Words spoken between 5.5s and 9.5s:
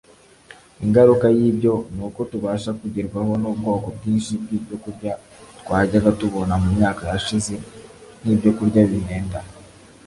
twajyaga tubona mu myaka yashize nk'ibyokurya bihenda